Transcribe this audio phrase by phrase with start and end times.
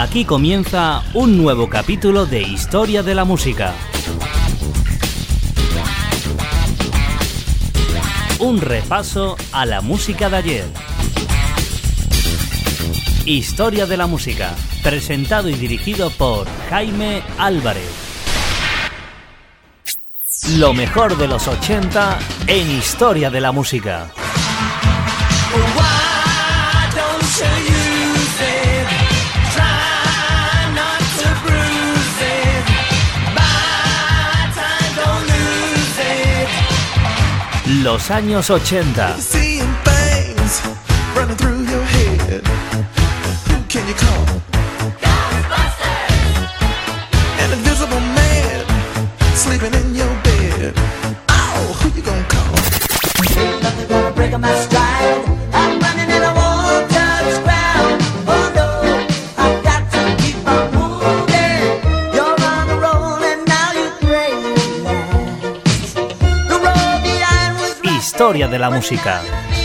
[0.00, 3.74] Aquí comienza un nuevo capítulo de Historia de la Música.
[8.38, 10.64] Un repaso a la música de ayer.
[13.24, 17.90] Historia de la Música, presentado y dirigido por Jaime Álvarez.
[20.58, 24.12] Lo mejor de los 80 en Historia de la Música.
[37.88, 39.16] Los años 80.
[68.46, 69.57] De la Música.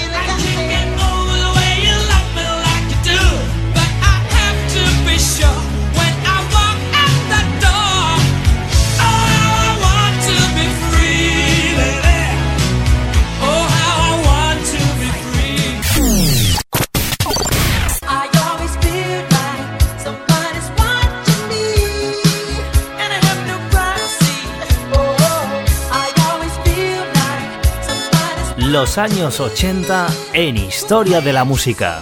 [28.97, 32.01] Años 80 en Historia de la Música.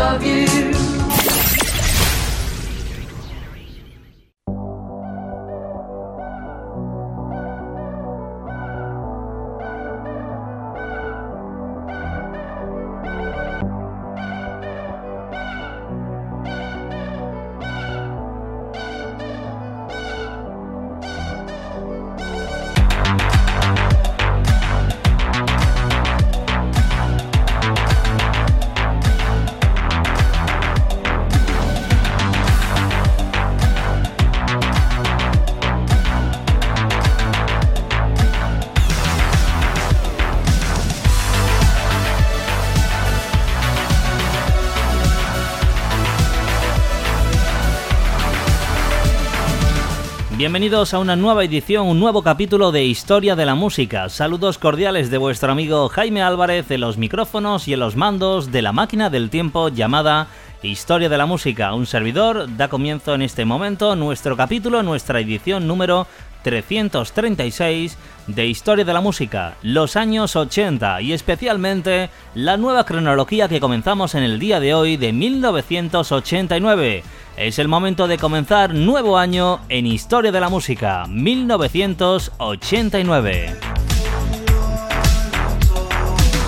[50.41, 54.09] Bienvenidos a una nueva edición, un nuevo capítulo de Historia de la Música.
[54.09, 58.63] Saludos cordiales de vuestro amigo Jaime Álvarez en los micrófonos y en los mandos de
[58.63, 60.29] la máquina del tiempo llamada
[60.63, 61.75] Historia de la Música.
[61.75, 66.07] Un servidor da comienzo en este momento nuestro capítulo, nuestra edición número
[66.43, 67.97] 336
[68.27, 74.13] de Historia de la Música, los años 80 y especialmente la nueva cronología que comenzamos
[74.15, 77.03] en el día de hoy de 1989.
[77.37, 83.55] Es el momento de comenzar nuevo año en Historia de la Música, 1989.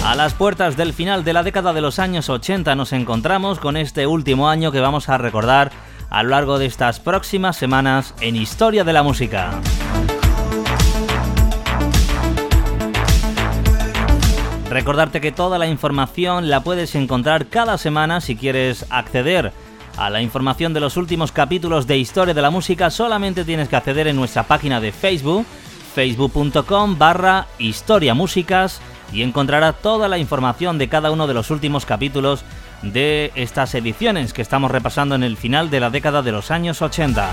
[0.06, 3.78] A las puertas del final de la década de los años 80 nos encontramos con
[3.78, 5.72] este último año que vamos a recordar
[6.14, 9.50] a lo largo de estas próximas semanas en Historia de la Música.
[14.70, 19.52] Recordarte que toda la información la puedes encontrar cada semana si quieres acceder
[19.98, 23.76] a la información de los últimos capítulos de Historia de la Música, solamente tienes que
[23.76, 25.48] acceder en nuestra página de Facebook,
[25.96, 28.82] facebook.com barra Historia Músicas,
[29.12, 32.44] y encontrarás toda la información de cada uno de los últimos capítulos
[32.84, 36.82] de estas ediciones que estamos repasando en el final de la década de los años
[36.82, 37.30] 80.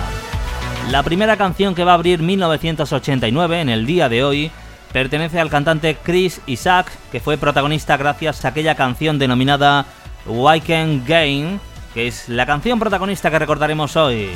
[0.90, 4.50] La primera canción que va a abrir 1989 en el día de hoy
[4.92, 9.86] pertenece al cantante Chris Isaac, que fue protagonista gracias a aquella canción denominada
[10.26, 11.58] Weekend Game,
[11.94, 14.30] que es la canción protagonista que recordaremos hoy.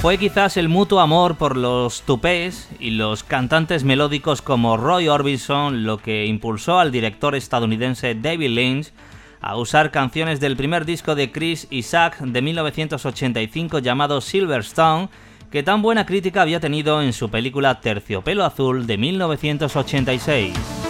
[0.00, 5.84] Fue quizás el mutuo amor por los tupés y los cantantes melódicos como Roy Orbison
[5.84, 8.92] lo que impulsó al director estadounidense David Lynch
[9.40, 15.08] a usar canciones del primer disco de Chris Isaac de 1985 llamado Silverstone,
[15.50, 20.85] que tan buena crítica había tenido en su película Terciopelo Azul de 1986.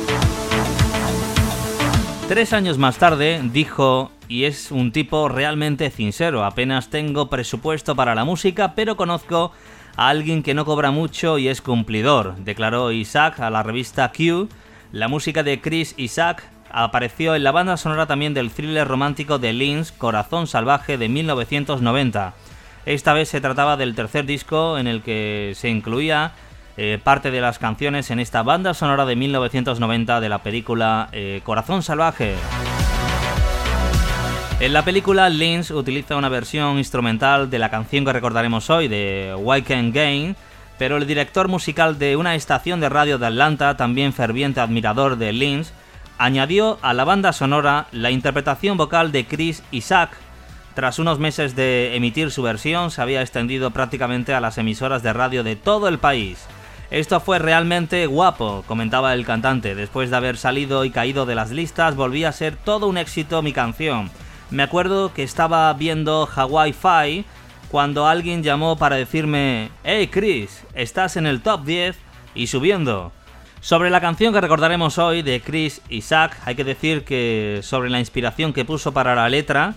[2.29, 8.17] Tres años más tarde dijo, y es un tipo realmente sincero, apenas tengo presupuesto para
[8.17, 9.53] la música, pero conozco
[9.97, 14.49] a alguien que no cobra mucho y es cumplidor, declaró Isaac a la revista Q.
[14.91, 19.53] La música de Chris Isaac apareció en la banda sonora también del thriller romántico de
[19.53, 22.35] Lynch, Corazón Salvaje de 1990.
[22.87, 26.33] Esta vez se trataba del tercer disco en el que se incluía
[26.77, 31.41] eh, parte de las canciones en esta banda sonora de 1990 de la película eh,
[31.45, 32.35] Corazón Salvaje.
[34.61, 39.35] En la película, Lynch utiliza una versión instrumental de la canción que recordaremos hoy, de
[39.39, 40.35] Weekend Game,
[40.79, 45.33] pero el director musical de una estación de radio de Atlanta, también ferviente admirador de
[45.33, 45.69] Lynch,
[46.19, 50.11] añadió a la banda sonora la interpretación vocal de Chris Isaac.
[50.75, 55.13] Tras unos meses de emitir su versión, se había extendido prácticamente a las emisoras de
[55.13, 56.47] radio de todo el país.
[56.91, 59.75] Esto fue realmente guapo, comentaba el cantante.
[59.75, 63.43] Después de haber salido y caído de las listas, volví a ser todo un éxito
[63.43, 64.11] mi canción.
[64.51, 67.25] Me acuerdo que estaba viendo Hawaii Fi
[67.71, 71.97] cuando alguien llamó para decirme, Hey Chris, estás en el top 10
[72.37, 73.11] y subiendo.
[73.61, 77.99] Sobre la canción que recordaremos hoy de Chris Isaac, hay que decir que sobre la
[77.99, 79.75] inspiración que puso para la letra,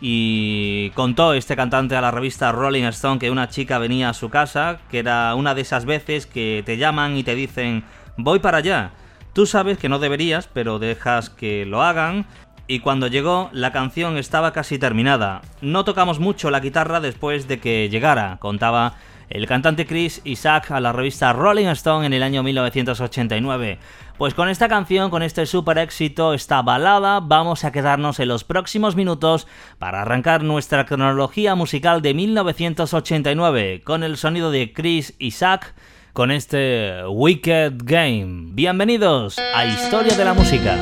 [0.00, 4.30] y contó este cantante a la revista Rolling Stone que una chica venía a su
[4.30, 7.84] casa, que era una de esas veces que te llaman y te dicen
[8.16, 8.92] voy para allá.
[9.32, 12.26] Tú sabes que no deberías, pero dejas que lo hagan.
[12.66, 15.42] Y cuando llegó, la canción estaba casi terminada.
[15.60, 18.94] No tocamos mucho la guitarra después de que llegara, contaba
[19.30, 23.78] el cantante Chris Isaac a la revista Rolling Stone en el año 1989.
[24.18, 28.44] Pues con esta canción, con este super éxito, esta balada, vamos a quedarnos en los
[28.44, 29.46] próximos minutos
[29.78, 35.74] para arrancar nuestra cronología musical de 1989 con el sonido de Chris Isaac
[36.12, 38.50] con este Wicked Game.
[38.52, 40.76] Bienvenidos a Historia de la Música.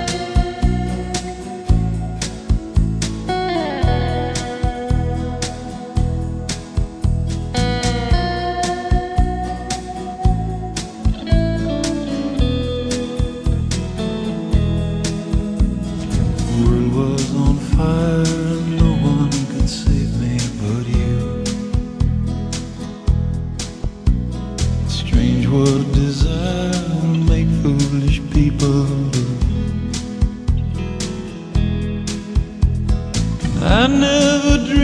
[33.89, 34.78] Never dreamed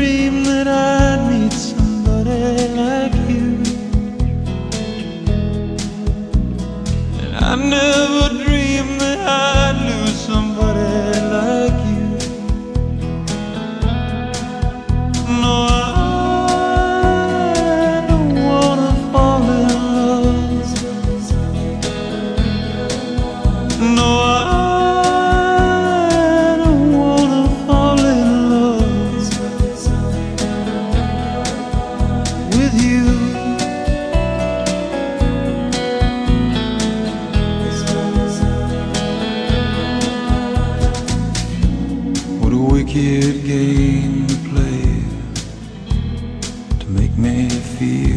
[42.94, 45.02] wicked game to play
[46.78, 48.13] to make me feel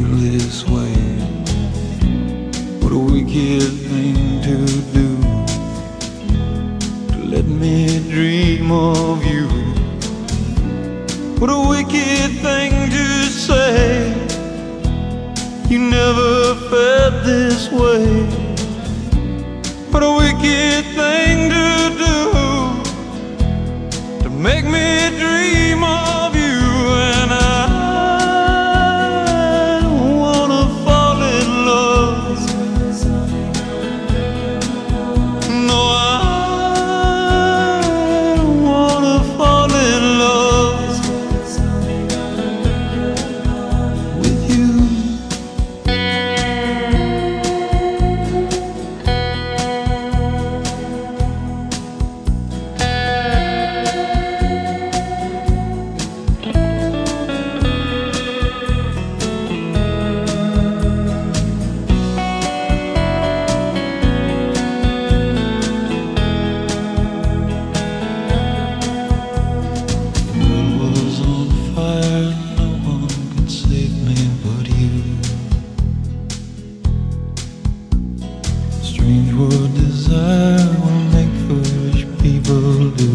[79.07, 83.11] strange world desire will make foolish people do.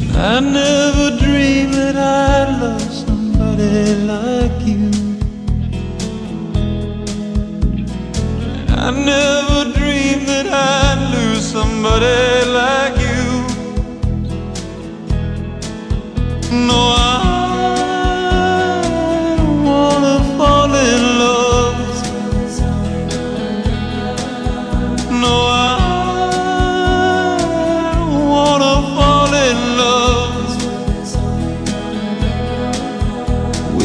[0.00, 0.75] And I never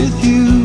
[0.01, 0.60] with you.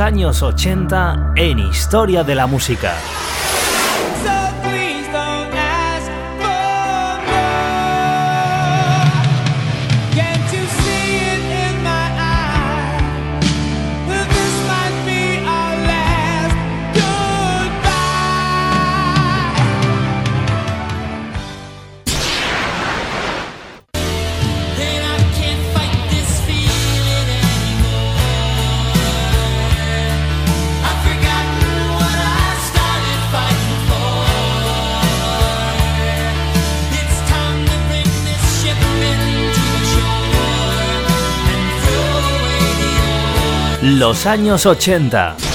[0.00, 2.94] Años 80 en Historia de la Música.
[43.98, 45.47] Los años 80.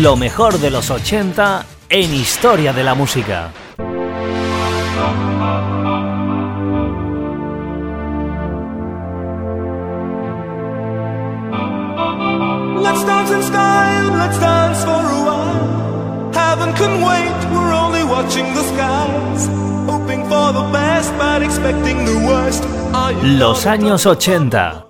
[0.00, 3.52] Lo mejor de los 80 en Historia de la Música.
[12.82, 16.32] Let's dance in style, let's dance for a while.
[16.32, 19.50] Heaven can wait, we're only watching the skies.
[19.86, 22.64] Hoping for the best, but expecting the worst.
[23.22, 24.89] Los años 80.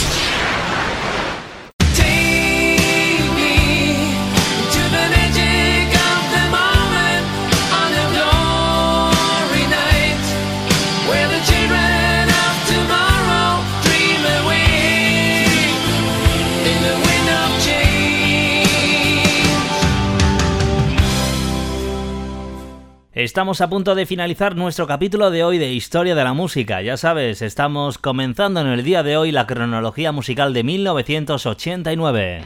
[23.31, 26.81] Estamos a punto de finalizar nuestro capítulo de hoy de Historia de la Música.
[26.81, 32.43] Ya sabes, estamos comenzando en el día de hoy la cronología musical de 1989.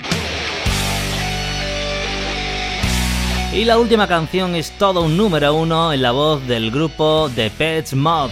[3.52, 7.50] Y la última canción es todo un número uno en la voz del grupo The
[7.50, 8.30] Pets Mod.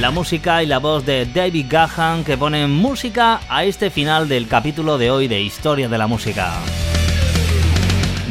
[0.00, 4.48] La música y la voz de David Gahan que ponen música a este final del
[4.48, 6.54] capítulo de hoy de Historia de la Música.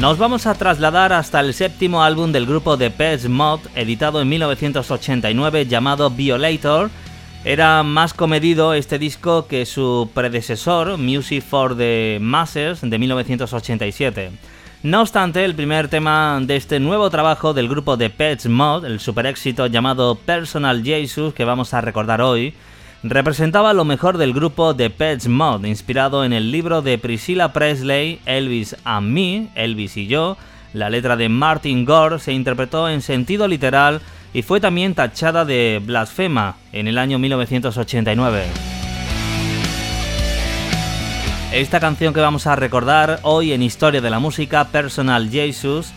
[0.00, 4.28] Nos vamos a trasladar hasta el séptimo álbum del grupo The Pets Mod, editado en
[4.28, 6.90] 1989, llamado Violator.
[7.44, 14.30] Era más comedido este disco que su predecesor, Music for the Masses, de 1987.
[14.82, 18.98] No obstante, el primer tema de este nuevo trabajo del grupo The Pets Mod, el
[18.98, 22.54] super éxito llamado Personal Jesus, que vamos a recordar hoy,
[23.02, 28.20] representaba lo mejor del grupo The Pets Mod, inspirado en el libro de Priscilla Presley,
[28.26, 30.36] Elvis and Me, Elvis y yo.
[30.72, 34.00] La letra de Martin Gore se interpretó en sentido literal
[34.32, 38.44] y fue también tachada de blasfema en el año 1989.
[41.52, 45.92] Esta canción que vamos a recordar hoy en Historia de la Música, Personal Jesus,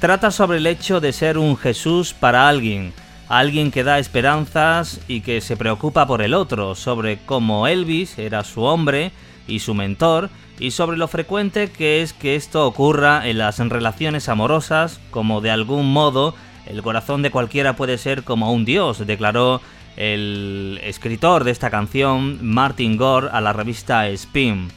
[0.00, 2.92] trata sobre el hecho de ser un Jesús para alguien,
[3.28, 8.44] alguien que da esperanzas y que se preocupa por el otro, sobre cómo Elvis era
[8.44, 9.12] su hombre
[9.46, 14.28] y su mentor, y sobre lo frecuente que es que esto ocurra en las relaciones
[14.28, 16.34] amorosas, como de algún modo
[16.66, 19.60] el corazón de cualquiera puede ser como un dios, declaró
[19.96, 24.68] el escritor de esta canción, Martin Gore, a la revista Spin.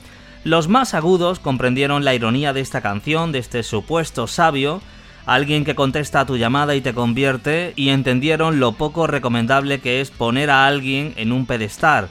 [0.44, 4.82] Los más agudos comprendieron la ironía de esta canción, de este supuesto sabio,
[5.26, 10.02] alguien que contesta a tu llamada y te convierte, y entendieron lo poco recomendable que
[10.02, 12.10] es poner a alguien en un pedestal.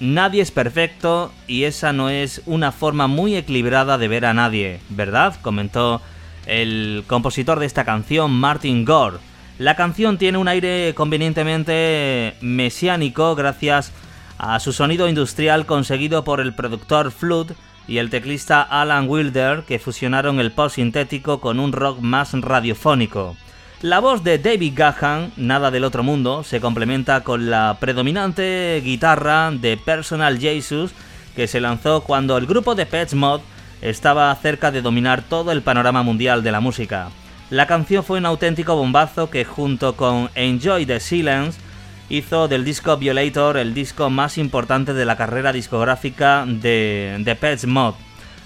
[0.00, 4.80] Nadie es perfecto y esa no es una forma muy equilibrada de ver a nadie,
[4.90, 5.36] ¿verdad?
[5.40, 6.02] comentó
[6.46, 9.18] el compositor de esta canción, Martin Gore.
[9.58, 13.92] La canción tiene un aire convenientemente mesiánico gracias
[14.36, 17.52] a su sonido industrial conseguido por el productor Flood
[17.86, 23.36] y el teclista Alan Wilder que fusionaron el pop sintético con un rock más radiofónico.
[23.82, 29.50] La voz de David Gahan, nada del otro mundo, se complementa con la predominante guitarra
[29.50, 30.92] de Personal Jesus
[31.36, 33.40] que se lanzó cuando el grupo de Pets Mod
[33.82, 37.10] estaba cerca de dominar todo el panorama mundial de la música.
[37.50, 41.60] La canción fue un auténtico bombazo que junto con Enjoy the Silence
[42.08, 47.66] hizo del disco Violator el disco más importante de la carrera discográfica de The Pets
[47.66, 47.94] Mod.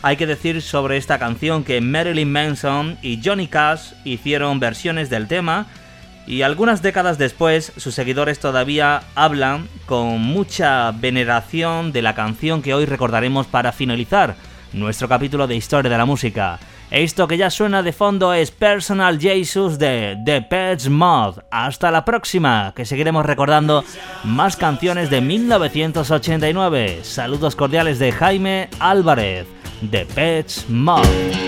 [0.03, 5.27] Hay que decir sobre esta canción que Marilyn Manson y Johnny Cash hicieron versiones del
[5.27, 5.67] tema
[6.27, 12.75] y algunas décadas después sus seguidores todavía hablan con mucha veneración de la canción que
[12.75, 14.37] hoy recordaremos para finalizar
[14.73, 16.61] nuestro capítulo de historia de la música.
[16.91, 21.41] Esto que ya suena de fondo es Personal Jesus de The Pets Mod.
[21.51, 23.85] Hasta la próxima, que seguiremos recordando
[24.25, 27.01] más canciones de 1989.
[27.03, 29.47] Saludos cordiales de Jaime Álvarez,
[29.91, 31.48] The Pets Mod.